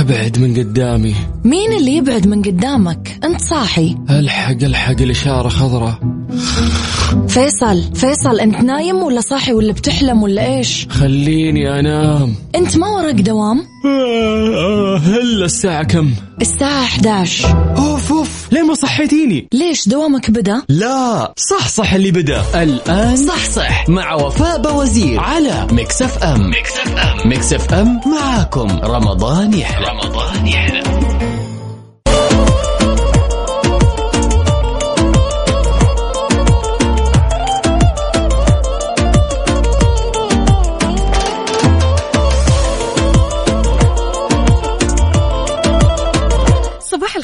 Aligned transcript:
أبعد 0.00 0.38
من 0.38 0.56
قدامي. 0.56 1.14
مين 1.44 1.72
اللي 1.72 1.96
يبعد 1.96 2.26
من 2.26 2.42
قدامك؟ 2.42 3.18
أنت 3.24 3.40
صاحي. 3.40 3.96
ألحق 4.10 4.56
ألحق 4.62 5.00
الإشارة 5.00 5.48
خضراء. 5.48 5.98
فيصل 7.28 7.82
فيصل 7.94 8.40
أنت 8.40 8.56
نايم 8.56 8.96
ولا 8.96 9.20
صاحي 9.20 9.52
ولا 9.52 9.72
بتحلم 9.72 10.22
ولا 10.22 10.56
إيش؟ 10.56 10.86
خليني 10.90 11.80
أنام. 11.80 12.34
أنت 12.54 12.76
ما 12.76 12.88
وراك 12.88 13.14
دوام؟ 13.14 13.62
هلا 15.04 15.44
الساعة 15.44 15.82
كم؟ 15.82 16.10
الساعة 16.40 16.82
11 16.82 17.91
ليه 18.52 18.62
ما 18.62 18.74
صحيتيني؟ 18.74 19.48
ليش 19.52 19.88
دوامك 19.88 20.30
بدأ؟ 20.30 20.62
لا 20.68 21.32
صح 21.36 21.68
صح 21.68 21.92
اللي 21.94 22.10
بدأ. 22.10 22.62
الآن 22.62 23.16
صح 23.16 23.50
صح. 23.50 23.88
مع 23.88 24.14
وفاء 24.14 24.62
بوزير 24.62 25.20
على 25.20 25.66
Mix 25.72 26.02
FM. 26.02 26.50
Mix 26.50 26.72
FM. 26.78 27.28
Mix 27.28 27.52
FM 27.52 28.00
معاكم. 28.06 28.68
رمضان 28.84 29.54
يحلى. 29.54 29.86
رمضان 29.86 30.46
يحلى. 30.46 30.61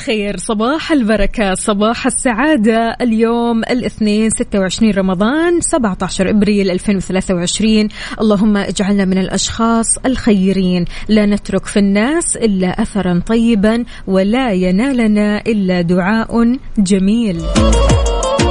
الخير. 0.08 0.36
صباح 0.36 0.92
البركة 0.92 1.54
صباح 1.54 2.06
السعادة. 2.06 2.96
اليوم 3.00 3.58
الاثنين 3.58 4.30
26 4.30 4.90
رمضان 4.90 5.60
17 5.60 6.30
إبريل 6.30 6.70
2023 6.70 7.88
اللهم 8.20 8.56
اجعلنا 8.56 9.04
من 9.04 9.18
الأشخاص 9.18 9.86
الخيرين. 10.06 10.84
لا 11.08 11.26
نترك 11.26 11.66
في 11.66 11.78
الناس 11.78 12.36
إلا 12.36 12.82
اثرا 12.82 13.22
طيبا 13.26 13.84
ولا 14.06 14.52
ينالنا 14.52 15.40
إلا 15.46 15.80
دعاء 15.80 16.56
جميل. 16.78 17.40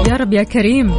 يا 0.07 0.13
رب 0.13 0.33
يا 0.33 0.43
كريم. 0.43 0.91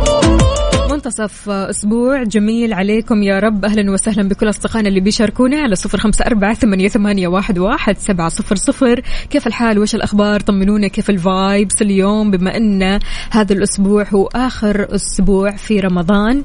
منتصف 1.09 1.49
أسبوع. 1.49 2.23
جميل 2.23 2.73
عليكم 2.73 3.23
يا 3.23 3.39
رب. 3.39 3.65
أهلا 3.65 3.91
وسهلا 3.91 4.29
بكل 4.29 4.49
أصدقائنا 4.49 4.89
اللي 4.89 5.01
بيشاركونا 5.01 5.61
على 5.61 5.75
صفر 5.75 5.99
خمسة 5.99 6.25
أربعة 6.27 6.55
ثمانية, 6.55 6.89
ثمانية 6.89 7.29
واحد, 7.29 7.59
واحد 7.59 7.99
سبعة 7.99 8.29
صفر 8.29 8.57
صفر. 8.57 9.01
كيف 9.31 9.47
الحال؟ 9.47 9.79
وش 9.79 9.95
الأخبار؟ 9.95 10.41
طمنونا. 10.41 10.89
كيف 10.89 11.11
الفايبس 11.11 11.83
اليوم؟ 11.83 12.31
بما 12.31 12.57
أن 12.57 13.01
هذا 13.31 13.53
الأسبوع 13.53 14.07
هو 14.15 14.27
آخر 14.27 14.95
أسبوع 14.95 15.51
في 15.57 15.81
رمضان. 15.81 16.45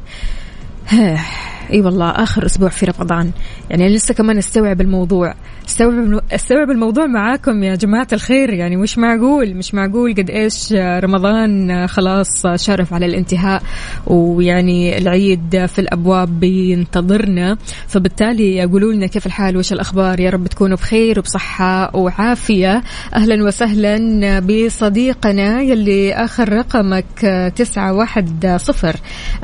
إي 1.72 1.82
والله 1.82 2.10
آخر 2.10 2.46
أسبوع 2.46 2.70
في 2.70 2.86
رمضان. 2.86 3.32
يعني 3.70 3.96
لسه 3.96 4.14
كمان 4.14 4.38
أستوعب 4.38 4.82
الموضوع. 4.82 5.34
أستوعب 5.68 6.22
أستوعب 6.32 6.72
الموضوع 6.72 7.06
معاكم 7.06 7.64
يا 7.64 7.76
جماعة 7.76 8.08
الخير. 8.14 8.54
يعني 8.54 8.76
مش 8.76 8.98
معقول 8.98 9.56
مش 9.56 9.74
معقول 9.74 10.14
قد 10.14 10.30
إيش 10.30 10.74
رمضان 10.74 11.88
خلاص 11.88 12.48
شرف 12.56 12.94
على 12.94 13.06
الانتهاء 13.06 13.64
ويعني 14.08 14.98
العيد 14.98 15.66
في 15.66 15.80
الأبواب 15.80 16.40
بينتظرنا. 16.40 17.58
فبالتالي 17.88 18.66
قولوا 18.66 18.94
لنا 18.94 19.08
كيف 19.08 19.26
الحال 19.26 19.58
وش 19.58 19.74
الأخبار؟ 19.74 20.20
يا 20.20 20.30
رب 20.30 20.48
تكونوا 20.48 20.78
بخير 20.78 21.20
وبصحة 21.20 21.96
وعافية. 21.96 22.84
أهلا 23.16 23.44
وسهلا 23.44 24.40
بصديقنا 24.40 25.62
يلي 25.62 26.14
آخر 26.14 26.54
رقمك 26.54 27.52
تسعة 27.56 27.94
واحد 27.94 28.58
صفر. 28.62 28.96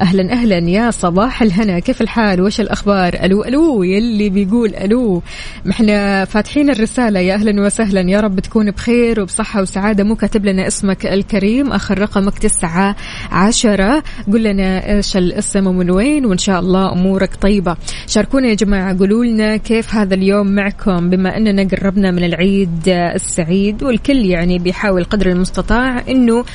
أهلا 0.01 0.31
أهلا 0.31 0.57
يا 0.57 0.91
صباح 0.91 1.41
الهنا. 1.41 1.79
كيف 1.79 2.01
الحال 2.01 2.08
وش 2.17 2.61
الأخبار؟ 2.61 3.13
ألو 3.23 3.43
ألو 3.43 3.83
يلي 3.83 4.29
بيقول 4.29 4.75
ألو. 4.75 5.21
ما 5.65 5.71
إحنا 5.71 6.25
فاتحين 6.25 6.69
الرسالة. 6.69 7.19
يا 7.19 7.33
أهلا 7.33 7.65
وسهلا. 7.65 8.01
يا 8.01 8.19
رب 8.19 8.39
تكون 8.39 8.71
بخير 8.71 9.21
وبصحة 9.21 9.61
وسعادة. 9.61 10.03
مو 10.03 10.15
كاتب 10.15 10.45
لنا 10.45 10.67
اسمك 10.67 11.05
الكريم. 11.05 11.71
آخر 11.71 11.99
رقمك 11.99 12.37
تسعة 12.37 12.95
عشرة. 13.31 14.03
قول 14.31 14.43
لنا 14.43 14.95
إيش 14.95 15.17
الاسم 15.17 15.67
ومن 15.67 15.91
وين 15.91 16.25
وإن 16.25 16.37
شاء 16.37 16.59
الله 16.59 16.91
أمورك 16.93 17.35
طيبة. 17.35 17.77
شاركونا 18.07 18.47
يا 18.47 18.53
جماعة. 18.53 18.97
قولوا 18.99 19.25
لنا 19.25 19.57
كيف 19.57 19.95
هذا 19.95 20.13
اليوم 20.13 20.47
معكم؟ 20.47 21.09
بما 21.09 21.37
أننا 21.37 21.63
قربنا 21.63 22.11
من 22.11 22.23
العيد 22.23 22.69
السعيد 22.87 23.83
والكل 23.83 24.25
يعني 24.25 24.59
بيحاول 24.59 25.03
قدر 25.03 25.29
المستطاع 25.29 26.03
إنه 26.09 26.45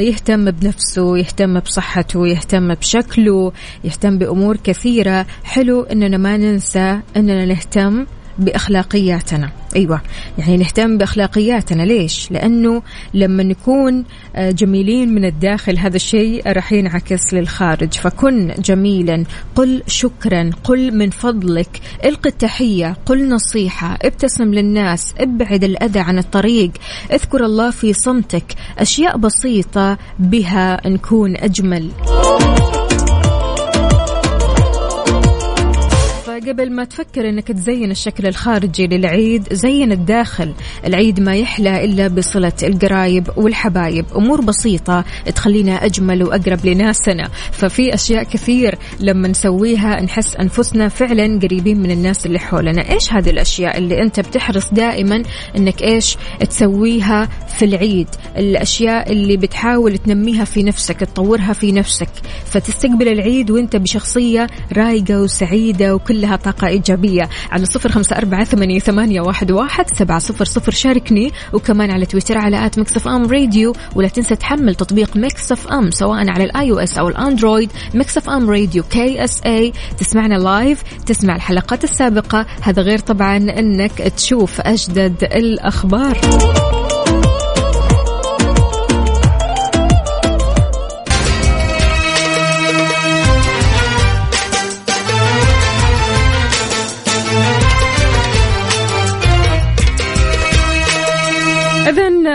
يهتم 0.00 0.50
بنفسه 0.50 1.18
يهتم 1.18 1.60
بصحته 1.60 2.26
يهتم 2.26 2.74
بشكله 2.74 3.52
يهتم 3.84 4.18
بأمور 4.18 4.56
كثيرة. 4.56 4.75
حلو 5.44 5.82
أننا 5.82 6.16
ما 6.16 6.36
ننسى 6.36 7.00
أننا 7.16 7.46
نهتم 7.46 8.06
بأخلاقياتنا. 8.38 9.52
أيوه. 9.76 10.00
يعني 10.38 10.56
نهتم 10.56 10.98
بأخلاقياتنا. 10.98 11.82
ليش؟ 11.82 12.30
لأنه 12.30 12.82
لما 13.14 13.42
نكون 13.42 14.04
جميلين 14.38 15.14
من 15.14 15.24
الداخل 15.24 15.78
هذا 15.78 15.96
الشيء 15.96 16.52
راح 16.52 16.72
ينعكس 16.72 17.34
للخارج. 17.34 17.92
فكن 17.92 18.54
جميلا. 18.58 19.24
قل 19.54 19.82
شكرا. 19.86 20.50
قل 20.64 20.96
من 20.96 21.10
فضلك. 21.10 21.80
القي 22.04 22.30
التحية. 22.30 22.96
قل 23.06 23.28
نصيحة. 23.28 23.98
ابتسم 24.02 24.54
للناس. 24.54 25.14
ابعد 25.18 25.64
الأذى 25.64 26.00
عن 26.00 26.18
الطريق. 26.18 26.70
اذكر 27.12 27.44
الله 27.44 27.70
في 27.70 27.92
صمتك. 27.92 28.54
أشياء 28.78 29.16
بسيطة 29.16 29.98
بها 30.18 30.88
نكون 30.88 31.36
أجمل. 31.36 31.90
قبل 36.48 36.72
ما 36.72 36.84
تفكر 36.84 37.28
إنك 37.28 37.48
تزين 37.48 37.90
الشكل 37.90 38.26
الخارجي 38.26 38.86
للعيد 38.86 39.52
زين 39.52 39.92
الداخل. 39.92 40.52
العيد 40.86 41.20
ما 41.20 41.36
يحلى 41.36 41.84
إلا 41.84 42.08
بصلة 42.08 42.52
القرايب 42.62 43.28
والحبايب. 43.36 44.04
أمور 44.16 44.40
بسيطة 44.40 45.04
تخلينا 45.34 45.84
أجمل 45.84 46.22
وأقرب 46.22 46.66
لناسنا. 46.66 47.28
ففي 47.52 47.94
أشياء 47.94 48.22
كثير 48.22 48.78
لما 49.00 49.28
نسويها 49.28 50.02
نحس 50.02 50.36
أنفسنا 50.36 50.88
فعلا 50.88 51.40
قريبين 51.42 51.80
من 51.80 51.90
الناس 51.90 52.26
اللي 52.26 52.38
حولنا. 52.38 52.92
إيش 52.92 53.12
هذه 53.12 53.30
الأشياء 53.30 53.78
اللي 53.78 54.02
أنت 54.02 54.20
بتحرص 54.20 54.72
دائما 54.72 55.22
إنك 55.56 55.82
إيش 55.82 56.16
تسويها 56.50 57.28
في 57.58 57.64
العيد؟ 57.64 58.08
الأشياء 58.36 59.12
اللي 59.12 59.36
بتحاول 59.36 59.98
تنميها 59.98 60.44
في 60.44 60.62
نفسك 60.62 61.00
تطورها 61.00 61.52
في 61.52 61.72
نفسك. 61.72 62.08
فتستقبل 62.44 63.08
العيد 63.08 63.50
وأنت 63.50 63.76
بشخصية 63.76 64.46
رايقة 64.72 65.22
وسعيدة 65.22 65.94
وكلها 65.94 66.35
طاقة 66.36 66.66
إيجابية 66.66 67.28
على 67.50 67.66
صفر 67.66 67.92
خمسة 67.92 68.16
أربعة 68.16 68.44
ثمانية, 68.44 69.20
واحد, 69.20 69.86
سبعة 69.92 70.18
صفر 70.18 70.44
صفر. 70.44 70.72
شاركني. 70.72 71.32
وكمان 71.52 71.90
على 71.90 72.06
تويتر 72.06 72.38
على 72.38 72.66
at 72.66 72.78
Mix 72.78 73.06
FM 73.06 73.26
Radio. 73.26 73.72
ولا 73.94 74.08
تنسى 74.08 74.36
تحمل 74.36 74.74
تطبيق 74.74 75.16
Mix 75.16 75.52
FM 75.52 75.90
سواء 75.90 76.30
على 76.30 76.44
ال 76.44 76.70
iOS 76.70 76.98
أو 76.98 77.08
ال 77.08 77.16
Android 77.16 77.70
Mix 77.94 78.16
FM 78.16 78.50
Radio 78.50 78.82
KSA 78.82 79.72
تسمعنا 79.98 80.34
لايف 80.34 80.82
تسمع 81.06 81.36
الحلقات 81.36 81.84
السابقة. 81.84 82.46
هذا 82.62 82.82
غير 82.82 82.98
طبعا 82.98 83.36
أنك 83.36 83.92
تشوف 83.92 84.60
أجدد 84.60 85.24
الأخبار. 85.24 86.18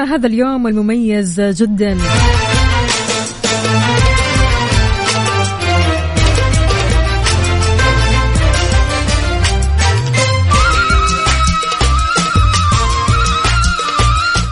هذا 0.03 0.27
اليوم 0.27 0.67
المميز 0.67 1.41
جدا 1.41 1.97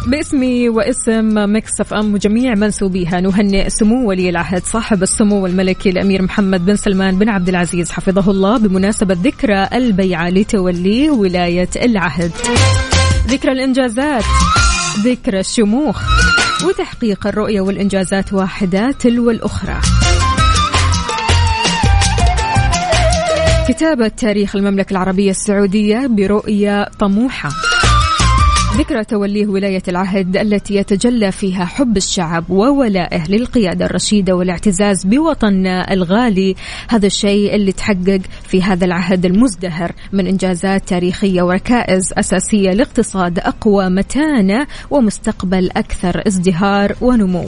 باسمي 0.08 0.70
واسم 0.70 1.56
Mix 1.56 1.82
FM 1.82 2.14
وجميع 2.14 2.56
منسوبيها 2.56 3.22
نهنئ 3.22 3.70
سمو 3.70 4.10
ولي 4.10 4.30
العهد 4.30 4.64
صاحب 4.64 5.04
السمو 5.04 5.46
الملكي 5.46 5.90
الأمير 5.90 6.22
محمد 6.22 6.66
بن 6.66 6.76
سلمان 6.76 7.20
بن 7.20 7.30
عبد 7.30 7.50
العزيز 7.50 7.92
حفظه 7.92 8.32
الله 8.32 8.58
بمناسبة 8.58 9.18
ذكرى 9.24 9.68
البيعة 9.74 10.30
لتوليه 10.30 11.10
ولاية 11.10 11.70
العهد. 11.76 12.32
ذكرى 13.28 13.52
الإنجازات 13.52 14.24
ذكرى 15.04 15.40
الشموخ 15.40 16.02
وتحقيق 16.66 17.28
الرؤية 17.28 17.62
والإنجازات 17.62 18.34
واحدة 18.34 18.92
تلو 18.92 19.32
الأخرى. 19.32 19.76
كتابة 23.68 24.08
تاريخ 24.08 24.56
المملكة 24.56 24.92
العربية 24.92 25.32
السعودية 25.32 26.08
برؤية 26.08 26.90
طموحة. 27.00 27.50
ذكرى 28.80 29.04
توليه 29.04 29.48
ولاية 29.48 29.84
العهد 29.88 30.38
التي 30.38 30.76
يتجلى 30.76 31.32
فيها 31.32 31.66
حب 31.66 31.98
الشعب 31.98 32.50
وولائه 32.50 33.24
للقيادة 33.30 33.86
الرشيدة 33.86 34.36
والاعتزاز 34.36 35.06
بوطننا 35.06 35.94
الغالي. 35.94 36.56
هذا 36.90 37.08
الشيء 37.08 37.56
اللي 37.56 37.72
تحقق 37.72 38.22
في 38.44 38.64
هذا 38.64 38.86
العهد 38.86 39.26
المزدهر 39.26 39.92
من 40.12 40.28
إنجازات 40.28 40.88
تاريخية 40.88 41.42
وركائز 41.42 42.14
أساسية 42.18 42.72
لاقتصاد 42.72 43.40
أقوى 43.40 43.90
متانة 43.90 44.68
ومستقبل 44.92 45.70
أكثر 45.78 46.28
ازدهار 46.28 46.96
ونمو. 47.02 47.46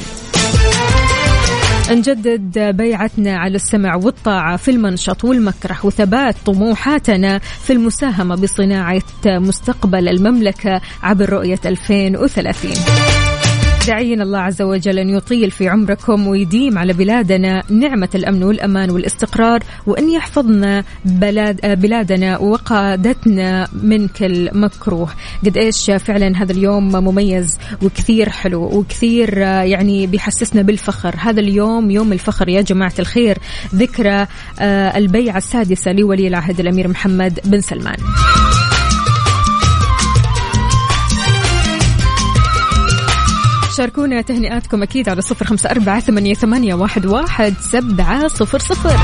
نجدد 1.96 2.60
بيعتنا 2.78 3.38
على 3.38 3.56
السمع 3.56 3.96
والطاعة 3.96 4.58
في 4.58 4.72
المنشط 4.72 5.24
والمكره 5.24 5.78
وثبات 5.84 6.36
طموحاتنا 6.46 7.40
في 7.40 7.74
المساهمة 7.74 8.36
بصناعة 8.36 9.02
مستقبل 9.26 10.08
المملكة 10.08 10.82
عبر 11.04 11.30
رؤية 11.30 11.60
2030 11.66 13.21
داعين 13.88 14.22
الله 14.22 14.39
عز 14.39 14.62
وجل 14.62 15.00
أن 15.00 15.10
يطيل 15.10 15.51
في 15.51 15.69
عمركم 15.69 16.28
ويديم 16.28 16.78
على 16.78 16.94
بلادنا 16.94 17.63
نعمة 17.69 18.10
الأمن 18.16 18.44
والأمان 18.44 18.92
والاستقرار 18.92 19.63
وأن 19.88 20.10
يحفظنا 20.10 20.83
بلاد 21.06 21.81
بلادنا 21.81 22.38
وقادتنا 22.38 23.68
من 23.83 24.07
كل 24.07 24.50
مكروه. 24.54 25.10
قد 25.45 25.57
إيش 25.57 25.92
فعلا 25.92 26.44
هذا 26.44 26.51
اليوم 26.51 26.92
مميز 26.92 27.57
وكثير 27.83 28.30
حلو 28.30 28.63
وكثير 28.63 29.38
يعني 29.38 30.07
بيحسسنا 30.07 30.62
بالفخر. 30.62 31.16
هذا 31.18 31.39
اليوم 31.39 31.92
يوم 31.92 32.13
الفخر 32.13 32.50
يا 32.50 32.62
جماعة 32.62 32.94
الخير. 33.00 33.38
ذكرى 33.75 34.27
آه، 34.60 34.98
البيعة 34.98 35.38
السادسة 35.38 35.92
لولي 35.92 36.27
العهد 36.27 36.60
الأمير 36.60 36.88
محمد 36.88 37.39
بن 37.45 37.62
سلمان. 37.62 37.98
شاركونا 43.78 44.22
تهنئاتكم 44.22 44.84
أكيد 44.84 45.10
على 45.10 45.22
صفر 45.22 45.46
خمسة 45.46 45.70
أربعة 45.72 46.00
ثمانية, 46.00 46.34
ثمانية 46.34 46.74
واحد, 46.74 47.06
واحد 47.06 47.54
سبعة 47.72 48.28
صفر 48.28 48.60
صفر. 48.60 48.98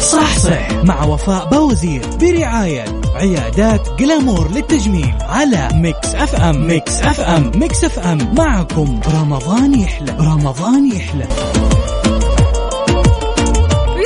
صح. 0.00 0.84
مع 0.84 1.04
وفاء 1.04 1.48
بوزير 1.48 2.02
برعاية 2.20 2.84
عيادات 3.14 3.88
Glamour 3.98 4.50
للتجميل 4.50 5.14
على 5.20 5.68
Mix 5.74 6.14
FM. 6.14 6.66
Mix 6.66 7.02
FM. 7.02 7.52
Mix 7.54 7.84
FM. 7.84 8.34
معكم. 8.34 9.00
رمضان 9.14 9.80
يحلى. 9.80 10.16
رمضان 10.20 10.92
يحلى. 10.92 11.28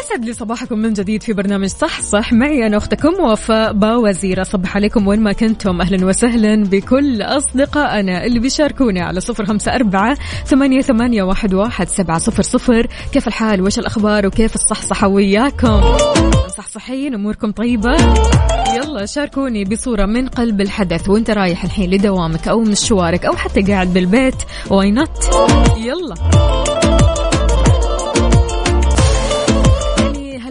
يسعد 0.09 0.25
لي 0.25 0.33
صباحكم 0.33 0.79
من 0.79 0.93
جديد 0.93 1.23
في 1.23 1.33
برنامج 1.33 1.69
صح 1.69 2.01
صح. 2.01 2.33
معي 2.33 2.67
أنا 2.67 2.77
أختكم 2.77 3.15
وفاء 3.21 3.73
باوزير. 3.73 4.43
أصبح 4.43 4.77
عليكم 4.77 5.07
وين 5.07 5.21
ما 5.21 5.33
كنتم. 5.33 5.81
أهلا 5.81 6.07
وسهلا 6.07 6.65
بكل 6.65 7.23
أصدقائنا 7.23 8.25
اللي 8.25 8.39
بيشاركونا 8.39 9.05
على 9.05 9.21
صفر 9.21 9.47
خمسة 9.47 9.75
أربعة 9.75 10.19
ثمانية, 10.47 10.81
ثمانية 10.81 11.23
واحد, 11.23 11.55
واحد 11.55 11.89
سبعة 11.89 12.19
صفر 12.19 12.43
صفر. 12.43 12.87
كيف 13.13 13.29
الحال؟ 13.29 13.63
وش 13.63 13.79
الأخبار؟ 13.79 14.27
وكيف 14.27 14.55
الصحصحة 14.55 15.09
وياكم؟ 15.09 15.81
صحصحين 16.57 17.15
أموركم 17.15 17.53
طيبة؟ 17.53 17.97
يلا 18.75 19.07
شاركوني 19.07 19.65
بصورة 19.65 20.07
من 20.07 20.29
قلب 20.29 20.61
الحدث. 20.61 21.09
وأنت 21.09 21.31
رايح 21.31 21.65
الحين 21.65 21.91
لدوامك 21.91 22.49
أو 22.49 22.61
مشوارك 22.61 23.25
أو 23.25 23.37
حتى 23.37 23.63
قاعد 23.63 23.95
بالبيت. 23.95 24.43
واي 24.71 25.05
يلا. 25.77 26.15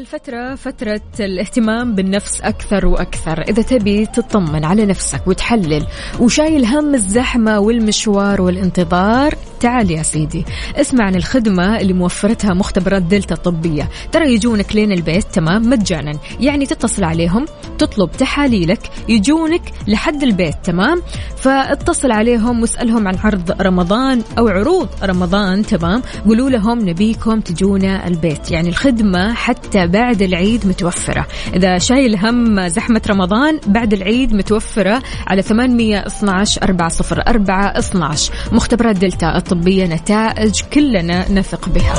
هالفترة 0.07 0.55
فترة 0.55 1.01
الاهتمام 1.19 1.95
بالنفس 1.95 2.41
أكثر 2.41 2.85
وأكثر. 2.85 3.41
إذا 3.41 3.61
تبي 3.61 4.05
تطمن 4.05 4.65
على 4.65 4.85
نفسك 4.85 5.27
وتحلل 5.27 5.87
وشايل 6.19 6.65
هم 6.65 6.95
الزحمة 6.95 7.59
والمشوار 7.59 8.41
والانتظار 8.41 9.35
تعال 9.59 9.91
يا 9.91 10.03
سيدي. 10.03 10.45
اسمع 10.75 11.03
عن 11.03 11.15
الخدمة 11.15 11.79
اللي 11.79 11.93
موفرتها 11.93 12.53
مختبرات 12.53 13.01
دلتا 13.01 13.35
الطبية. 13.35 13.89
ترى 14.11 14.33
يجونك 14.33 14.75
لين 14.75 14.91
البيت 14.91 15.23
تمام؟ 15.23 15.69
مجانا. 15.69 16.19
يعني 16.39 16.65
تتصل 16.65 17.03
عليهم 17.03 17.45
تطلب 17.77 18.11
تحاليلك 18.11 18.79
يجونك 19.09 19.61
لحد 19.87 20.23
البيت 20.23 20.55
تمام؟ 20.63 21.01
فاتصل 21.37 22.11
عليهم 22.11 22.61
واسألهم 22.61 23.07
عن 23.07 23.15
عرض 23.23 23.61
رمضان 23.61 24.23
أو 24.37 24.47
عروض 24.47 24.89
رمضان 25.03 25.65
تمام؟ 25.65 26.01
قولوا 26.25 26.49
لهم 26.49 26.89
نبيكم 26.89 27.39
تجونا 27.39 28.07
البيت. 28.07 28.51
يعني 28.51 28.69
الخدمة 28.69 29.33
حتى 29.33 29.87
بعد 29.97 30.21
العيد 30.21 30.67
متوفرة. 30.67 31.27
إذا 31.53 31.77
شايل 31.77 32.15
هم 32.15 32.67
زحمة 32.67 33.01
رمضان 33.09 33.59
بعد 33.67 33.93
العيد 33.93 34.33
متوفرة 34.33 35.03
على 35.27 35.41
812 35.41 36.63
404 36.63 37.79
12 37.79 38.33
مختبرات 38.51 38.95
دلتا 38.95 39.37
الطبية 39.37 39.85
نتائج 39.85 40.61
كلنا 40.73 41.31
نثق 41.31 41.69
بها. 41.69 41.93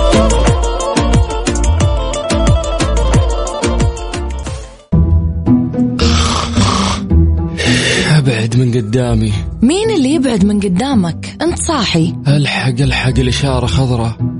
أبعد 8.18 8.56
من 8.56 8.74
قدامي. 8.74 9.32
مين 9.62 9.90
اللي 9.90 10.14
يبعد 10.14 10.44
من 10.44 10.60
قدامك؟ 10.60 11.36
أنت 11.42 11.58
صاحي. 11.58 12.14
ألحق 12.28 12.80
ألحق 12.80 13.18
الإشارة 13.18 13.66
خضراء. 13.66 14.37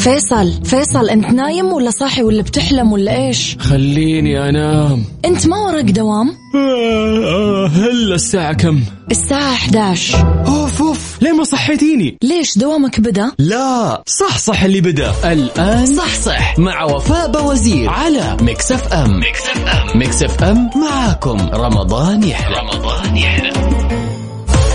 فيصل 0.00 0.64
فيصل 0.64 1.08
انت 1.10 1.26
نايم 1.30 1.66
ولا 1.66 1.90
صاحي 1.90 2.22
ولا 2.22 2.42
بتحلم 2.42 2.92
ولا 2.92 3.16
إيش؟ 3.26 3.56
خليني 3.60 4.48
انام. 4.48 5.04
انت 5.24 5.46
ما 5.46 5.56
وراك 5.56 5.84
دوام؟ 5.84 6.28
آه 6.54 7.24
آه 7.24 7.66
هلا 7.66 8.14
الساعة 8.14 8.52
كم؟ 8.52 8.80
الساعة 9.10 9.52
11 9.52 10.44
أوف 10.46 10.82
أوف. 10.82 11.22
ليه 11.22 11.32
ما 11.32 11.44
صحيتيني؟ 11.44 12.18
ليش 12.22 12.58
دوامك 12.58 13.00
بدا؟ 13.00 13.32
لا. 13.38 14.02
صح 14.06 14.38
صح 14.38 14.62
اللي 14.62 14.80
بدا. 14.80 15.12
الآن 15.32 15.86
صح 15.86 16.14
صح. 16.14 16.58
مع 16.58 16.84
وفاء 16.84 17.30
بوزير 17.30 17.88
على 17.90 18.36
Mix 18.42 18.72
FM. 18.72 19.20
Mix 19.20 19.40
FM. 19.40 19.98
Mix 19.98 20.22
FM 20.22 20.70
معاكم. 20.76 21.38
رمضان 21.54 22.22
يحلى. 22.22 22.56
رمضان 22.56 23.16
يحلى. 23.16 23.50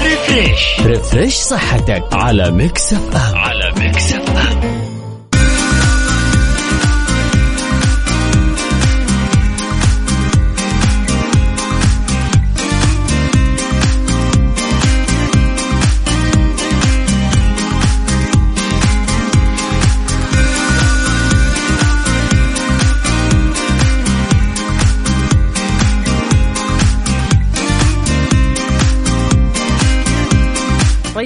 ريفريش 0.03 0.59
ريفريش 0.85 1.33
صحتك 1.33 2.03
على 2.13 2.51
ميكس 2.51 2.93
أف 2.93 3.15
أم. 3.15 3.35
على 3.37 3.73
ميكس 3.79 4.13
أف 4.13 4.29
أم. 4.29 4.94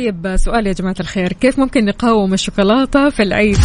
طيب 0.09 0.35
سؤال 0.35 0.67
يا 0.67 0.73
جماعة 0.73 0.95
الخير 0.99 1.33
كيف 1.33 1.59
ممكن 1.59 1.85
نقاوم 1.85 2.33
الشوكولاتة 2.33 3.09
في 3.09 3.23
العيد؟ 3.23 3.57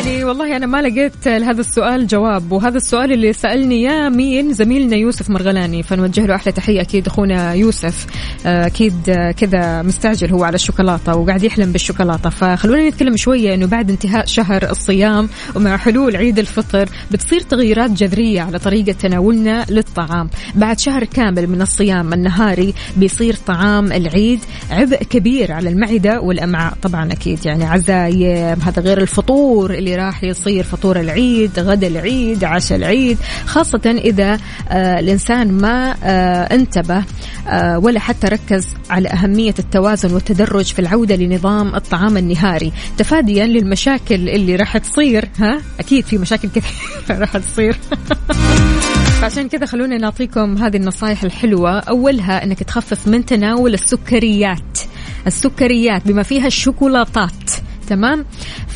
يعني 0.00 0.24
والله 0.24 0.56
أنا 0.56 0.66
ما 0.66 0.82
لقيت 0.82 1.28
لهذا 1.28 1.60
السؤال 1.60 2.06
جواب 2.06 2.52
وهذا 2.52 2.76
السؤال 2.76 3.12
اللي 3.12 3.32
سألني 3.32 3.82
يا 3.82 4.08
مين؟ 4.08 4.52
زميلنا 4.52 4.96
يوسف 4.96 5.30
مرغلاني 5.30 5.82
فنوجه 5.82 6.26
له 6.26 6.34
أحلى 6.34 6.52
تحية 6.52 6.80
أكيد 6.80 7.06
أخونا 7.06 7.54
يوسف. 7.54 8.06
آه، 8.46 8.66
أكيد 8.66 8.94
كذا 9.36 9.82
مستعجل 9.82 10.30
هو 10.30 10.44
على 10.44 10.54
الشوكولاتة 10.54 11.16
وقاعد 11.16 11.42
يحلم 11.42 11.72
بالشوكولاتة. 11.72 12.30
فخلونا 12.30 12.88
نتكلم 12.88 13.16
شوية 13.16 13.54
أنه 13.54 13.66
بعد 13.66 13.90
انتهاء 13.90 14.26
شهر 14.26 14.70
الصيام 14.70 15.28
ومع 15.54 15.76
حلول 15.76 16.16
عيد 16.16 16.38
الفطر 16.38 16.88
بتصير 17.10 17.40
تغييرات 17.40 17.90
جذرية 17.90 18.40
على 18.40 18.58
طريقة 18.58 18.92
تناولنا 18.92 19.66
للطعام. 19.70 20.30
بعد 20.54 20.78
شهر 20.78 21.04
كامل 21.04 21.46
من 21.46 21.62
الصيام 21.62 22.12
النهاري 22.12 22.74
بيصير 22.96 23.34
طعام 23.46 23.92
العيد 23.92 24.40
عبء 24.70 25.02
كبير 25.02 25.52
على 25.52 25.68
المعدة 25.68 26.20
والأمعاء. 26.20 26.74
طبعا 26.82 27.12
أكيد 27.12 27.46
يعني 27.46 27.64
عزايم 27.64 28.60
هذا 28.60 28.82
غير 28.82 29.00
الفطور 29.00 29.74
اللي 29.74 29.89
راح 29.96 30.24
يصير 30.24 30.64
فطور 30.64 31.00
العيد 31.00 31.58
غدا 31.58 31.86
العيد 31.86 32.44
عشاء 32.44 32.78
العيد. 32.78 33.18
خاصة 33.46 34.00
إذا 34.04 34.38
آه 34.68 34.98
الإنسان 34.98 35.52
ما 35.52 35.94
آه 36.02 36.54
انتبه 36.54 37.04
آه 37.48 37.78
ولا 37.78 38.00
حتى 38.00 38.26
ركز 38.26 38.66
على 38.90 39.08
أهمية 39.08 39.54
التوازن 39.58 40.14
والتدرج 40.14 40.64
في 40.64 40.78
العودة 40.78 41.16
لنظام 41.16 41.74
الطعام 41.74 42.16
النهاري. 42.16 42.72
تفاديا 42.98 43.46
للمشاكل 43.46 44.28
اللي 44.28 44.56
راح 44.56 44.78
تصير 44.78 45.28
ها؟ 45.38 45.60
أكيد 45.80 46.04
في 46.04 46.18
مشاكل 46.18 46.48
كثيرة 46.48 47.18
راح 47.20 47.36
تصير. 47.36 47.76
فعشان 49.20 49.48
كذا 49.48 49.66
خلونا 49.66 49.98
نعطيكم 49.98 50.58
هذه 50.58 50.76
النصائح 50.76 51.22
الحلوة. 51.22 51.78
أولها 51.78 52.44
أنك 52.44 52.62
تخفف 52.62 53.08
من 53.08 53.24
تناول 53.24 53.74
السكريات. 53.74 54.78
السكريات 55.26 56.08
بما 56.08 56.22
فيها 56.22 56.46
الشوكولاتات. 56.46 57.50
تمام؟ 57.88 58.24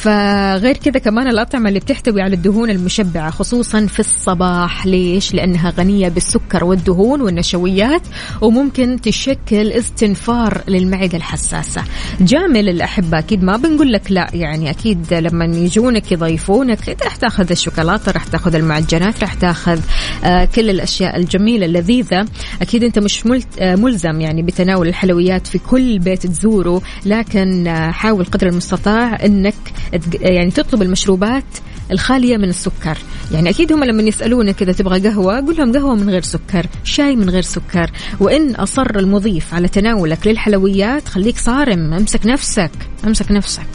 فغير 0.04 0.76
كذا 0.76 0.98
كمان 0.98 1.28
الأطعمة 1.28 1.68
اللي 1.68 1.80
بتحتوي 1.80 2.22
على 2.22 2.34
الدهون 2.34 2.70
المشبعة 2.70 3.30
خصوصا 3.30 3.86
في 3.86 4.00
الصباح. 4.00 4.86
ليش؟ 4.86 5.34
لأنها 5.34 5.70
غنية 5.70 6.08
بالسكر 6.08 6.64
والدهون 6.64 7.20
والنشويات 7.20 8.02
وممكن 8.40 9.00
تشكل 9.00 9.72
استنفار 9.72 10.62
للمعدة 10.68 11.16
الحساسة. 11.18 11.82
جامل 12.20 12.68
الأحبة 12.68 13.18
أكيد 13.18 13.42
ما 13.42 13.56
بنقول 13.56 13.92
لك 13.92 14.12
لا. 14.12 14.28
يعني 14.32 14.70
أكيد 14.70 15.14
لما 15.14 15.44
يجونك 15.44 16.12
يضيفونك 16.12 16.88
أنت 16.88 17.02
رح 17.02 17.16
تأخذ 17.16 17.50
الشوكولاتة 17.50 18.12
رح 18.12 18.24
تأخذ 18.24 18.54
المعجنات 18.54 19.22
رح 19.22 19.34
تأخذ 19.34 19.80
آه 20.24 20.44
كل 20.44 20.70
الأشياء 20.70 21.16
الجميلة 21.16 21.66
اللذيذة. 21.66 22.26
أكيد 22.62 22.84
أنت 22.84 22.98
مش 22.98 23.24
آه، 23.58 23.74
ملزم 23.74 24.20
يعني 24.20 24.42
بتناول 24.42 24.88
الحلويات 24.88 25.46
في 25.46 25.58
كل 25.58 25.98
بيت 25.98 26.26
تزوره. 26.26 26.82
لكن 27.06 27.66
آه، 27.66 27.90
حاول 27.90 28.24
قدر 28.24 28.46
المستطاع 28.46 29.24
أنك 29.24 29.54
يعني 30.20 30.50
تطلب 30.50 30.82
المشروبات 30.82 31.44
الخالية 31.90 32.36
من 32.36 32.48
السكر. 32.48 32.98
يعني 33.32 33.50
أكيد 33.50 33.72
هم 33.72 33.84
لما 33.84 34.02
يسألونك 34.02 34.54
كذا 34.54 34.72
تبغى 34.72 35.08
قهوة 35.08 35.40
قول 35.40 35.56
لهم 35.56 35.72
قهوة 35.72 35.94
من 35.94 36.10
غير 36.10 36.22
سكر 36.22 36.66
شاي 36.84 37.16
من 37.16 37.30
غير 37.30 37.42
سكر. 37.42 37.90
وإن 38.20 38.54
أصر 38.54 38.96
المضيف 38.96 39.54
على 39.54 39.68
تناولك 39.68 40.26
للحلويات 40.26 41.08
خليك 41.08 41.38
صارم 41.38 41.92
أمسك 41.92 42.26
نفسك 42.26 42.70
أمسك 43.06 43.32
نفسك. 43.32 43.66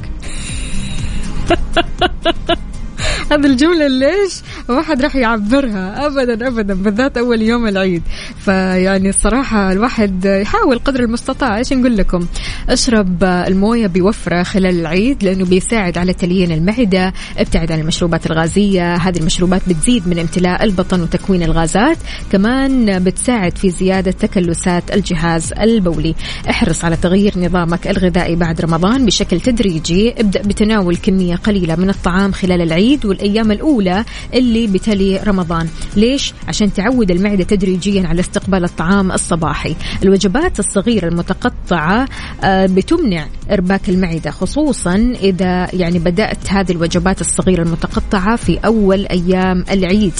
هذه 3.31 3.45
الجملة 3.45 3.87
ليش؟ 3.87 4.33
ما 4.69 4.81
حد 4.81 5.01
راح 5.01 5.15
يعبرها 5.15 6.05
أبدا 6.05 6.47
أبدا 6.47 6.73
بالذات 6.73 7.17
أول 7.17 7.41
يوم 7.41 7.67
العيد. 7.67 8.03
فيعني 8.39 9.09
الصراحة 9.09 9.71
الواحد 9.71 10.25
يحاول 10.25 10.79
قدر 10.79 10.99
المستطاع. 10.99 11.57
إيش 11.57 11.73
نقول 11.73 11.97
لكم؟ 11.97 12.25
أشرب 12.69 13.23
الموية 13.23 13.87
بوفرة 13.87 14.43
خلال 14.43 14.79
العيد 14.79 15.23
لأنه 15.23 15.45
بيساعد 15.45 15.97
على 15.97 16.13
تليين 16.13 16.51
المعدة 16.51 17.13
ابتعد 17.37 17.71
عن 17.71 17.79
المشروبات 17.79 18.25
الغازية. 18.25 18.95
هذه 18.95 19.17
المشروبات 19.17 19.61
بتزيد 19.67 20.07
من 20.07 20.19
امتلاء 20.19 20.63
البطن 20.63 21.01
وتكوين 21.01 21.43
الغازات. 21.43 21.97
كمان 22.31 23.03
بتساعد 23.03 23.57
في 23.57 23.69
زيادة 23.69 24.11
تكلسات 24.11 24.93
الجهاز 24.93 25.53
البولي. 25.53 26.15
احرص 26.49 26.85
على 26.85 26.95
تغيير 26.95 27.33
نظامك 27.37 27.87
الغذائي 27.87 28.35
بعد 28.35 28.61
رمضان 28.61 29.05
بشكل 29.05 29.39
تدريجي. 29.39 30.13
ابدأ 30.17 30.41
بتناول 30.41 30.95
كمية 30.95 31.35
قليلة 31.35 31.75
من 31.75 31.89
الطعام 31.89 32.31
خلال 32.31 32.61
العيد 32.61 33.05
والأيام 33.05 33.51
الأولى 33.51 34.05
اللي 34.33 34.58
بتلي 34.67 35.17
رمضان. 35.17 35.67
ليش؟ 35.95 36.33
عشان 36.47 36.73
تعود 36.73 37.11
المعدة 37.11 37.43
تدريجيا 37.43 38.07
على 38.07 38.19
استقبال 38.19 38.63
الطعام 38.63 39.11
الصباحي. 39.11 39.75
الوجبات 40.03 40.59
الصغيرة 40.59 41.07
المتقطعة 41.07 42.07
آه، 42.43 42.65
بتمنع 42.65 43.25
إرباك 43.51 43.89
المعدة 43.89 44.31
خصوصا 44.31 44.95
إذا 45.21 45.75
يعني 45.75 45.99
بدأت 45.99 46.49
هذه 46.49 46.71
الوجبات 46.71 47.21
الصغيرة 47.21 47.63
المتقطعة 47.63 48.35
في 48.35 48.57
أول 48.65 49.05
أيام 49.05 49.65
العيد. 49.71 50.13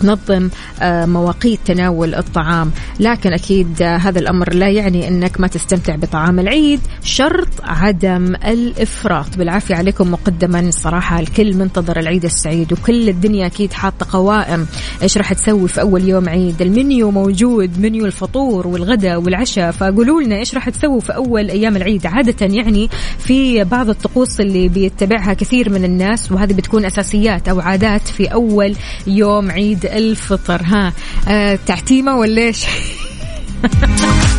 تنظم 0.00 0.48
آه، 0.80 1.06
مواقيت 1.06 1.60
تناول 1.64 2.14
الطعام. 2.14 2.70
لكن 3.00 3.32
أكيد 3.32 3.82
هذا 3.82 4.18
الأمر 4.18 4.54
لا 4.54 4.68
يعني 4.68 5.08
أنك 5.08 5.40
ما 5.40 5.46
تستمتع 5.46 5.96
بطعام 5.96 6.38
العيد. 6.38 6.80
شرط 7.02 7.48
عدم 7.62 8.34
الإفراط. 8.34 9.36
بالعافية 9.38 9.74
عليكم 9.74 10.10
مقدما. 10.10 10.70
صراحة 10.70 11.20
الكل 11.20 11.54
منتظر 11.56 11.98
العيد 11.98 12.24
السعيد 12.24 12.72
وكل 12.72 13.08
الدنيا 13.08 13.46
أكيد 13.46 13.72
حاطة 13.86 14.06
قوائم. 14.12 14.66
إيش 15.02 15.18
راح 15.18 15.32
تسوي 15.32 15.68
في 15.68 15.80
أول 15.80 16.08
يوم 16.08 16.28
عيد؟ 16.28 16.62
المنيو 16.62 17.10
موجود 17.10 17.80
منيو 17.80 18.06
الفطور 18.06 18.66
والغداء 18.66 19.20
والعشاء. 19.20 19.70
فقولوا 19.70 20.22
لنا 20.22 20.36
إيش 20.36 20.54
راح 20.54 20.68
تسوي 20.68 21.00
في 21.00 21.14
أول 21.14 21.50
أيام 21.50 21.76
العيد؟ 21.76 22.06
عادة 22.06 22.46
يعني 22.46 22.88
في 23.18 23.64
بعض 23.64 23.88
الطقوس 23.88 24.40
اللي 24.40 24.68
بيتبعها 24.68 25.34
كثير 25.34 25.70
من 25.70 25.84
الناس 25.84 26.32
وهذه 26.32 26.52
بتكون 26.52 26.84
أساسيات 26.84 27.48
أو 27.48 27.60
عادات 27.60 28.08
في 28.08 28.26
أول 28.26 28.76
يوم 29.06 29.50
عيد 29.50 29.86
الفطر. 29.86 30.62
ها 30.64 30.92
آه 31.28 31.58
تعتيمة 31.66 32.16
ولا 32.16 32.42
إيش؟ 32.42 32.66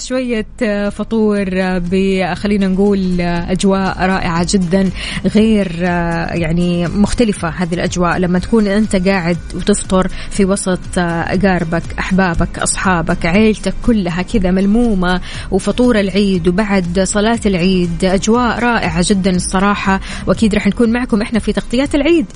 شوية 0.00 0.46
آه، 0.62 0.88
فطور 0.88 1.46
آه، 1.52 2.34
خلينا 2.34 2.68
نقول 2.68 3.20
آه، 3.20 3.52
أجواء 3.52 4.06
رائعة 4.06 4.46
جدا 4.50 4.90
غير 5.34 5.82
يعني 6.32 6.88
مختلفة 6.88 7.48
هذه 7.48 7.74
الأجواء. 7.74 8.18
لما 8.18 8.38
تكون 8.38 8.66
أنت 8.66 8.96
قاعد 8.96 9.36
وتفطر 9.54 10.08
في 10.30 10.44
وسط 10.44 10.78
أقاربك 10.98 11.82
أحبابك 11.98 12.58
أصحابك 12.58 13.26
عيلتك 13.26 13.74
كلها 13.86 14.22
كذا 14.22 14.50
ملمومة 14.50 15.20
وفطور 15.50 16.00
العيد 16.00 16.48
وبعد 16.48 17.00
صلاة 17.00 17.40
العيد 17.46 18.04
أجواء 18.04 18.58
رائعة 18.58 19.04
جدا 19.08 19.30
الصراحة. 19.30 20.00
وأكيد 20.26 20.54
رح 20.54 20.66
نكون 20.66 20.92
معكم 20.92 21.22
إحنا 21.22 21.38
في 21.38 21.52
تغطيات 21.52 21.94
العيد. 21.94 22.26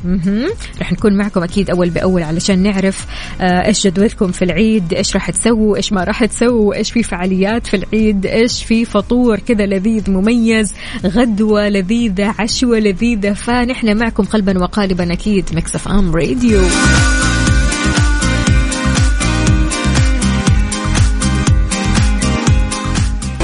رح 0.80 0.92
نكون 0.92 1.16
معكم 1.16 1.42
أكيد 1.42 1.70
أول 1.70 1.90
بأول 1.90 2.22
علشان 2.22 2.62
نعرف 2.62 3.06
إيش 3.40 3.86
جدولكم 3.86 4.32
في 4.32 4.42
العيد 4.42 4.94
إيش 4.94 5.14
راح 5.14 5.30
تسووا 5.30 5.76
إيش 5.76 5.92
ما 5.92 6.04
راح 6.04 6.24
تسووا 6.24 6.74
إيش 6.74 6.90
في 6.90 7.02
فعاليات. 7.02 7.53
فعاليات 7.54 7.66
في 7.66 7.76
العيد 7.76 8.26
إيش 8.26 8.64
في 8.64 8.84
فطور 8.84 9.38
كذا 9.38 9.66
لذيذ 9.66 10.10
مميز 10.10 10.74
غدوة 11.06 11.68
لذيذة 11.68 12.34
عشوة 12.38 12.78
لذيذة 12.78 13.32
فنحن 13.32 13.96
معكم 13.96 14.24
قلبا 14.24 14.58
وقالبا 14.62 15.12
أكيد 15.12 15.44
Mix 15.54 15.88
FM 15.88 16.14
Radio 16.14 16.60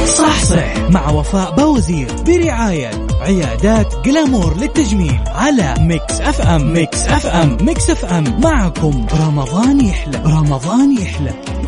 صح 0.07 0.45
صح. 0.45 0.91
مع 0.91 1.11
وفاء 1.11 1.55
بوزير 1.55 2.09
برعاية 2.27 2.91
عيادات 3.21 3.95
Glamour 4.05 4.57
للتجميل 4.57 5.21
على 5.27 5.75
Mix 5.81 6.21
FM 6.21 6.73
Mix 6.73 7.07
FM 7.07 7.57
Mix 7.61 7.91
FM 7.91 8.41
معكم. 8.41 9.07
رمضان 9.21 9.81
يحلى. 9.81 10.23
رمضان 10.27 10.99
يحلى. 10.99 11.60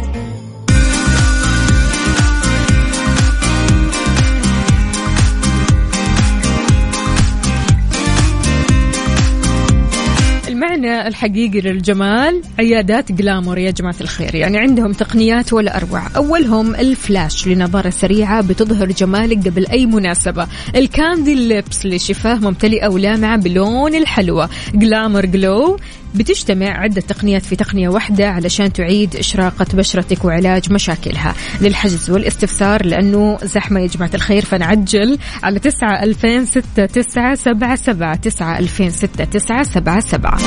المعنى 10.85 11.09
الحقيقي 11.09 11.61
للجمال 11.61 12.43
عيادات 12.59 13.13
Glamour 13.13 13.59
يا 13.59 13.71
جماعة 13.71 13.95
الخير. 14.01 14.35
يعني 14.35 14.59
عندهم 14.59 14.93
تقنيات 14.93 15.53
ولا 15.53 15.77
أروع. 15.77 16.03
أولهم 16.17 16.75
الفلاش 16.75 17.47
لنظارة 17.49 17.91
سريعة 17.91 18.41
بتظهر 18.43 18.87
جمالك 18.87 19.49
قبل 19.49 19.67
أي 19.67 19.87
مناسبة. 19.87 20.47
ال 20.77 20.86
candy 20.86 21.35
lips 21.35 21.87
لشفاه 21.87 22.35
ممتلئة 22.35 22.89
ولامعة 22.89 23.37
بلون 23.37 23.95
الحلوى. 23.95 24.49
Glamour 24.75 25.27
glow 25.27 25.79
بتجتمع 26.15 26.67
عدة 26.67 27.01
تقنيات 27.01 27.43
في 27.43 27.57
تقنية 27.57 27.89
واحدة 27.89 28.29
علشان 28.29 28.73
تعيد 28.73 29.17
إشراقة 29.17 29.67
بشرتك 29.75 30.25
وعلاج 30.25 30.73
مشاكلها. 30.73 31.35
للحجز 31.61 32.11
والاستفسار 32.11 32.87
لأنه 32.87 33.39
زحمة 33.43 33.81
يا 33.81 33.87
جماعة 33.87 34.11
الخير 34.15 34.45
فنعجل 34.45 35.19
على 35.43 35.59
تسعة 35.59 36.03
ألفين 36.03 36.47
ستة 36.47 36.87
تسعة 36.87 37.35
سبعة 37.35 37.77
سبعة. 37.77 38.17
تسعة 38.17 38.59
ألفين 38.59 38.91
ستة 38.91 39.25
تسعة 39.25 39.63
سبعة 39.63 40.01
سبعة. 40.01 40.39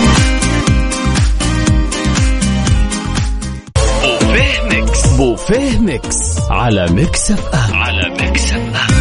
بوفيه 4.03 4.63
Mix 4.69 5.07
بوفيه 5.07 5.79
Mix 5.79 6.39
على 6.49 6.87
Mix 6.91 7.31
FM 7.31 7.73
على 7.73 8.09
Mix 8.09 8.53
FM 8.53 8.94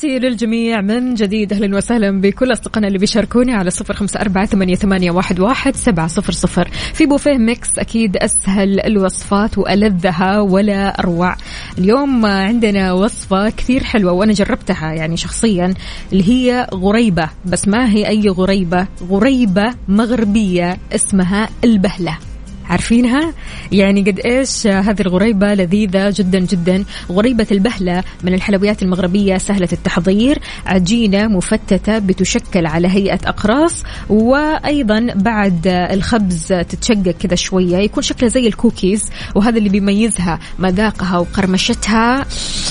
تحياتي 0.00 0.18
للجميع 0.26 0.80
من 0.80 1.14
جديد. 1.14 1.52
أهلا 1.52 1.76
وسهلا 1.76 2.20
بكل 2.20 2.52
أصدقائنا 2.52 2.88
اللي 2.88 2.98
بيشاركوني 2.98 3.52
على 3.54 3.70
صفر 3.70 3.94
خمسة 3.94 4.20
أربعة 4.20 4.46
ثمانية 4.46 5.10
واحد 5.10 5.76
سبعة 5.76 6.06
صفر 6.06 6.32
صفر. 6.32 6.68
في 6.94 7.06
بوفيه 7.06 7.38
Mix 7.38 7.78
أكيد 7.78 8.16
أسهل 8.16 8.80
الوصفات 8.80 9.58
وألذها 9.58 10.40
ولا 10.40 11.00
أروع. 11.00 11.36
اليوم 11.78 12.26
عندنا 12.26 12.92
وصفة 12.92 13.50
كثير 13.50 13.84
حلوة 13.84 14.12
وأنا 14.12 14.32
جربتها 14.32 14.92
يعني 14.92 15.16
شخصيا 15.16 15.74
اللي 16.12 16.28
هي 16.28 16.66
غريبة 16.74 17.30
بس 17.44 17.68
ما 17.68 17.92
هي 17.92 18.08
أي 18.08 18.28
غريبة. 18.28 18.86
غريبة 19.10 19.74
مغربية 19.88 20.78
اسمها 20.94 21.48
البهلة. 21.64 22.29
عارفينها؟ 22.70 23.34
يعني 23.72 24.02
قد 24.02 24.20
إيش 24.20 24.66
هذه 24.66 25.00
الغريبة 25.00 25.54
لذيذة 25.54 26.14
جدا 26.16 26.38
جدا. 26.38 26.84
غريبة 27.10 27.46
البهلة 27.50 28.04
من 28.24 28.34
الحلويات 28.34 28.82
المغربية 28.82 29.38
سهلة 29.38 29.68
التحضير. 29.72 30.38
عجينة 30.66 31.26
مفتتة 31.26 31.98
بتشكل 31.98 32.66
على 32.66 32.88
هيئة 32.88 33.20
أقراص. 33.26 33.82
وأيضا 34.08 35.06
بعد 35.14 35.66
الخبز 35.66 36.46
تتشقق 36.46 37.10
كذا 37.20 37.34
شوية 37.34 37.76
يكون 37.76 38.02
شكلها 38.02 38.28
زي 38.28 38.46
الكوكيز. 38.46 39.10
وهذا 39.34 39.58
اللي 39.58 39.68
بيميزها 39.68 40.38
مذاقها 40.58 41.18
وقرمشتها 41.18 42.26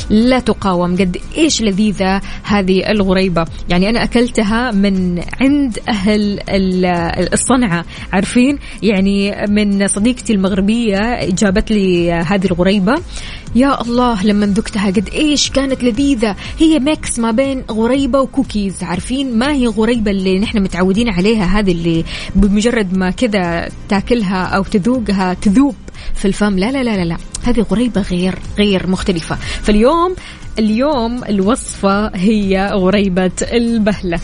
لا 0.10 0.40
تقاوم. 0.40 0.98
قد 0.98 1.18
إيش 1.38 1.62
لذيذة 1.62 2.22
هذه 2.44 2.92
الغريبة. 2.92 3.46
يعني 3.70 3.90
أنا 3.90 4.04
أكلتها 4.04 4.72
من 4.72 5.24
عند 5.42 5.80
أهل 5.90 6.40
الصنعة 7.34 7.86
عارفين؟ 8.14 8.60
يعني 8.84 9.46
من 9.48 9.89
صديقتي 9.90 10.34
المغربية 10.34 11.30
جابت 11.30 11.72
لي 11.72 12.12
هذه 12.12 12.46
الغريبة. 12.46 12.96
يا 13.56 13.82
الله 13.82 14.24
لما 14.24 14.46
ذقتها 14.46 14.88
قد 14.88 15.10
إيش 15.14 15.50
كانت 15.50 15.84
لذيذة. 15.84 16.36
هي 16.60 16.80
mix 16.80 17.20
ما 17.20 17.32
بين 17.32 17.64
غريبة 17.72 18.20
وكوكيز 18.20 18.84
عارفين؟ 18.84 19.38
ما 19.38 19.52
هي 19.52 19.68
غريبة 19.68 20.12
اللي 20.12 20.40
نحن 20.40 20.62
متعودين 20.62 21.10
عليها 21.10 21.60
هذه 21.60 21.72
اللي 21.72 22.06
بمجرد 22.36 22.98
ما 22.98 23.10
كذا 23.10 23.70
تاكلها 23.90 24.46
أو 24.46 24.64
تذوقها 24.64 25.34
تذوب 25.34 25.76
في 26.16 26.26
الفم. 26.26 26.60
لا 26.60 26.72
لا 26.72 26.84
لا 26.84 26.98
لا, 26.98 27.06
لا. 27.06 27.18
هذه 27.44 27.62
غريبة 27.62 28.02
غير 28.02 28.36
غير 28.58 28.88
مختلفة. 28.88 29.36
فاليوم 29.36 30.16
اليوم 30.60 31.24
الوصفة 31.24 32.08
هي 32.16 32.72
غريبة 32.74 33.32
البهلة. 33.42 34.20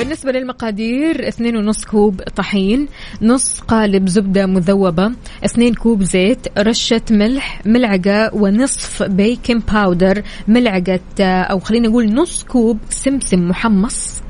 بالنسبة 0.00 0.32
للمقادير 0.32 1.28
اثنين 1.28 1.56
ونص 1.56 1.84
كوب 1.84 2.22
طحين 2.36 2.88
نص 3.22 3.60
قالب 3.60 4.08
زبدة 4.08 4.46
مذوبة 4.46 5.12
اثنين 5.44 5.74
كوب 5.74 6.02
زيت 6.02 6.58
رشة 6.58 7.02
ملح 7.10 7.62
ملعقة 7.66 8.34
ونصف 8.34 9.02
baking 9.02 9.62
powder 9.72 10.22
ملعقة 10.48 11.00
أو 11.20 11.58
خلينا 11.58 11.88
نقول 11.88 12.14
نص 12.14 12.44
كوب 12.44 12.78
سمسم 12.90 13.48
محمص. 13.48 14.20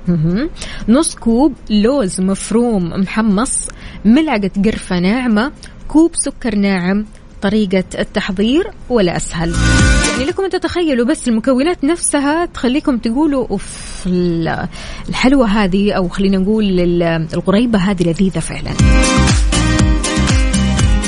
نص 0.88 1.14
كوب 1.14 1.54
لوز 1.70 2.20
مفروم 2.20 2.88
محمص 2.88 3.68
ملعقة 4.04 4.50
قرفة 4.64 4.98
ناعمة 4.98 5.52
كوب 5.88 6.10
سكر 6.14 6.54
ناعم. 6.54 7.06
طريقة 7.42 7.84
التحضير 7.98 8.70
ولا 8.88 9.16
أسهل. 9.16 9.54
يعني 10.20 10.32
لكم 10.32 10.44
أن 10.44 10.50
تتخيلوا 10.50 11.06
بس 11.06 11.28
المكونات 11.28 11.84
نفسها 11.84 12.46
تخليكم 12.46 12.98
تقولوا 12.98 13.46
أوف 13.50 14.04
الحلوة 15.08 15.46
هذه 15.46 15.92
أو 15.92 16.08
خلينا 16.08 16.38
نقول 16.38 16.80
الغريبة 17.34 17.78
هذه 17.78 18.02
لذيذة 18.02 18.38
فعلا. 18.38 18.70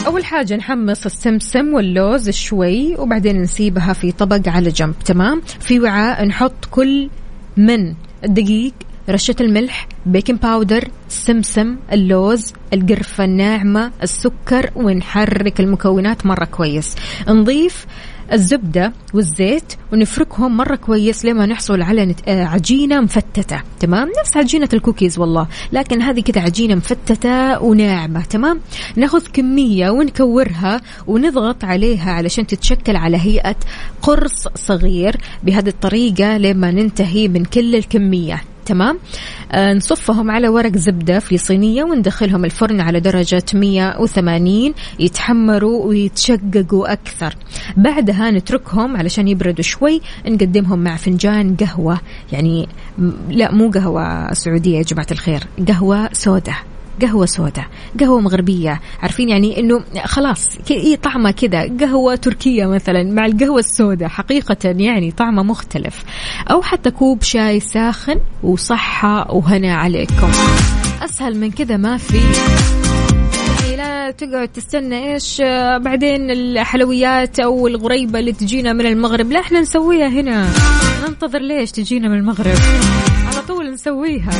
أول 0.07 0.25
حاجة 0.25 0.57
نحمص 0.57 1.05
السمسم 1.05 1.75
واللوز 1.75 2.31
شوي 2.31 2.97
وبعدين 2.97 3.43
نسيبها 3.43 3.93
في 3.93 4.13
طبق 4.13 4.49
على 4.49 4.71
جنب 4.71 4.95
تمام؟ 5.05 5.41
في 5.61 5.81
وعاء 5.81 6.25
نحط 6.25 6.65
كل 6.71 7.09
من 7.57 7.95
الدقيق 8.25 8.73
رشة 9.09 9.35
الملح 9.41 9.89
baking 10.07 10.39
powder 10.39 10.89
السمسم 11.09 11.77
اللوز 11.93 12.53
القرفة 12.73 13.25
الناعمة 13.25 13.91
السكر 14.03 14.71
ونحرك 14.77 15.61
المكونات 15.61 16.27
مرة 16.27 16.45
كويس. 16.45 16.95
نضيف 17.29 17.87
الزبدة 18.33 18.93
والزيت 19.15 19.73
ونفركهم 19.93 20.57
مرة 20.57 20.77
كويس 20.77 21.25
لما 21.25 21.47
نحصل 21.47 21.83
على 21.83 22.15
آه، 22.29 22.45
عجينة 22.45 23.01
مفتتة. 23.01 23.63
تمام؟ 23.81 24.09
نفس 24.21 24.37
عجينة 24.37 24.69
الكوكيز 24.73 25.19
والله. 25.19 25.47
لكن 25.73 26.03
هذه 26.03 26.21
كده 26.21 26.41
عجينة 26.41 26.75
مفتتة 26.75 27.63
وناعمة. 27.63 28.23
تمام؟ 28.23 28.61
ناخذ 28.97 29.27
كمية 29.33 29.91
ونكورها 29.91 30.81
ونضغط 31.07 31.65
عليها 31.65 32.13
علشان 32.13 32.47
تتشكل 32.47 32.97
على 32.97 33.17
هيئة 33.17 33.57
قرص 34.03 34.49
صغير. 34.55 35.17
بهذه 35.43 35.69
الطريقة 35.69 36.39
لما 36.39 36.71
ننتهي 36.71 37.29
من 37.29 37.45
كل 37.45 37.75
الكمية 37.75 38.43
تمام؟ 38.67 38.99
آه 39.53 39.75
نصفهم 39.75 40.31
على 40.31 40.49
ورق 40.49 40.77
زبدة 40.77 41.19
في 41.19 41.39
صينية 41.39 41.85
وندخلهم 41.85 42.45
الفرن 42.45 42.81
على 42.81 43.01
درجة 43.01 43.45
180 43.55 44.75
يتحمروا 44.99 45.87
ويتشققوا 45.87 46.93
أكثر. 46.93 47.35
بعدها 47.77 48.31
نتركهم 48.31 48.97
علشان 48.97 49.29
يبردوا 49.29 49.65
شوي 49.65 50.01
نقدمهم 50.27 50.79
مع 50.79 50.97
فنجان 50.97 51.57
قهوة. 51.57 52.01
يعني 52.33 52.69
لا 53.29 53.55
مو 53.55 53.71
قهوة 53.71 54.33
سعودية 54.33 54.79
يا 54.79 54.83
جماعة 54.83 55.07
الخير 55.11 55.45
قهوة 55.69 56.09
سوداء. 56.13 56.72
قهوة 57.03 57.27
سوداء 57.27 57.67
قهوة 58.01 58.21
مغربية. 58.21 58.81
عارفين 59.03 59.29
يعني 59.29 59.61
إنه 59.61 59.85
خلاص 60.05 60.49
إيه 60.71 60.97
طعمة 60.97 61.31
كذا 61.31 61.71
قهوة 61.81 62.15
تركية 62.15 62.67
مثلا 62.67 63.03
مع 63.03 63.27
القهوة 63.27 63.59
السوداء. 63.59 64.09
حقيقة 64.09 64.57
يعني 64.65 65.11
طعمة 65.11 65.43
مختلف. 65.43 66.05
أو 66.51 66.63
حتى 66.63 66.91
كوب 66.91 67.23
شاي 67.23 67.61
ساخن 67.61 68.17
وصحة 68.43 69.33
وهنا 69.35 69.75
عليكم. 69.75 70.31
أسهل 71.03 71.39
من 71.39 71.51
كذا 71.51 71.77
ما 71.77 71.97
في. 71.97 72.21
يعني 73.61 73.77
لا 73.77 74.11
تقعد 74.11 74.49
تستنى 74.49 75.15
إيش 75.15 75.43
بعدين 75.85 76.31
الحلويات 76.31 77.41
أو 77.41 77.67
الغريبة 77.67 78.19
اللي 78.19 78.33
تجينا 78.33 78.73
من 78.73 78.87
المغرب. 78.87 79.33
لا 79.33 79.41
إحنا 79.41 79.61
نسويها 79.61 80.09
هنا. 80.09 80.49
ننتظر 81.09 81.39
ليش 81.39 81.71
تجينا 81.71 82.09
من 82.09 82.19
المغرب؟ 82.19 82.57
على 83.27 83.47
طول 83.49 83.73
نسويها. 83.73 84.31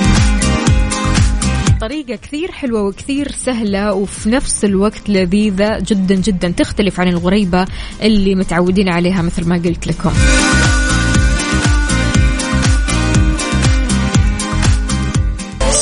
طريقة 1.83 2.17
كثير 2.17 2.53
حلوة 2.53 2.83
وكثير 2.83 3.33
سهلة 3.33 3.95
وفي 3.95 4.31
نفس 4.31 4.65
الوقت 4.65 5.09
لذيذة 5.09 5.79
جدا 5.79 6.15
جدا. 6.15 6.49
تختلف 6.51 7.01
عن 7.01 7.09
الغريبة 7.09 7.67
اللي 8.03 8.35
متعودين 8.35 8.89
عليها 8.89 9.23
مثل 9.23 9.49
ما 9.49 9.57
قلت 9.57 9.87
لكم. 9.87 10.13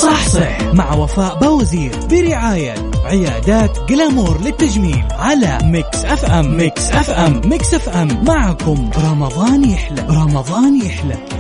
صح 0.03 0.29
صح. 0.29 0.75
مع 0.75 0.95
وفاء 0.95 1.39
بوزير 1.39 1.93
برعاية 2.11 2.75
عيادات 3.05 3.79
Glamour 3.89 4.41
للتجميل 4.45 5.05
على 5.11 5.59
Mix 5.63 6.05
FM. 6.05 6.57
Mix 6.57 6.91
FM. 6.91 7.41
Mix 7.45 7.75
FM. 7.75 8.25
معكم. 8.25 8.91
رمضان 8.97 9.71
يحلى. 9.71 10.07
رمضان 10.11 10.83
يحلى. 10.83 11.40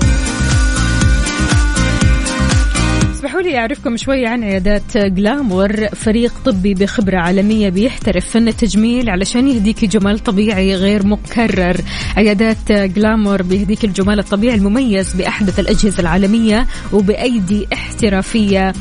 اسمحوا 3.20 3.42
لي 3.42 3.58
أعرفكم 3.58 3.96
شوي 3.96 4.26
عن 4.26 4.44
عيادات 4.44 4.96
Glamour 4.96 5.86
فريق 5.86 6.32
طبي 6.44 6.74
بخبرة 6.74 7.18
عالمية 7.18 7.68
بيحترف 7.68 8.30
فن 8.30 8.48
التجميل 8.48 9.10
علشان 9.10 9.48
يهديك 9.48 9.84
جمال 9.84 10.18
طبيعي 10.18 10.74
غير 10.74 11.06
مكرر. 11.06 11.76
عيادات 12.16 12.72
جلامور 12.72 13.42
بيهديك 13.42 13.84
الجمال 13.84 14.18
الطبيعي 14.18 14.54
المميز 14.54 15.14
بأحدث 15.14 15.60
الأجهزة 15.60 16.00
العالمية 16.00 16.66
وبأيدي 16.92 17.66
احترافية. 17.72 18.72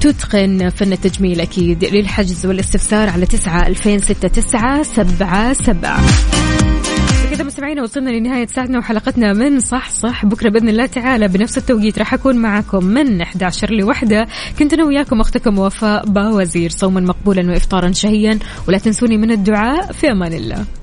تتقن 0.00 0.68
فن 0.68 0.92
التجميل 0.92 1.40
أكيد 1.40 1.84
للحجز 1.84 2.46
والاستفسار 2.46 3.08
على 3.08 3.26
تسعة 3.26 3.66
ألفين 3.66 3.98
ستة 3.98 4.28
تسعة 4.28 4.82
سبعة 4.82 5.52
سبعة. 5.52 6.00
كذا 7.40 7.46
مستمعينا 7.46 7.82
وصلنا 7.82 8.10
لنهاية 8.10 8.46
ساعتنا 8.46 8.78
وحلقتنا 8.78 9.32
من 9.32 9.60
صح 9.60 9.90
صح 9.90 10.26
بكرة 10.26 10.50
بإذن 10.50 10.68
الله 10.68 10.86
تعالى 10.86 11.28
بنفس 11.28 11.58
التوقيت 11.58 11.98
راح 11.98 12.14
أكون 12.14 12.36
معكم 12.36 12.84
من 12.84 13.20
11 13.20 13.70
لوحدة. 13.70 14.26
كنت 14.58 14.72
أنا 14.72 14.84
وياكم 14.84 15.20
أختكم 15.20 15.58
وفاء 15.58 16.06
باوزير 16.06 16.70
صوما 16.70 17.00
مقبولا 17.00 17.50
وإفطارا 17.50 17.92
شهيا 17.92 18.38
ولا 18.68 18.78
تنسوني 18.78 19.16
من 19.16 19.30
الدعاء 19.30 19.92
في 19.92 20.10
أمان 20.10 20.32
الله. 20.32 20.79